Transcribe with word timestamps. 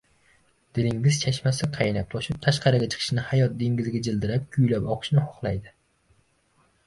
Dilingiz 0.77 1.17
chashmasi 1.23 1.67
qaynab-toshib, 1.75 2.39
tashqariga 2.45 2.87
chiqishni, 2.95 3.25
hayot 3.33 3.53
dengiziga 3.59 4.01
jildirab, 4.09 4.47
kuylab 4.55 4.87
oqishni 4.95 5.27
xohlaydi. 5.27 5.75